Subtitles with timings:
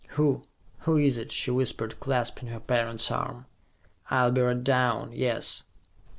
[0.17, 0.41] "Who
[0.79, 3.45] who is it?" she whispered, clasping her parent's arm.
[4.09, 5.63] "I'll be right down, yes."